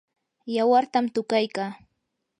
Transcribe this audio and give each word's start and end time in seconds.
yawartam 0.55 1.05
tuqaykaa. 1.13 1.71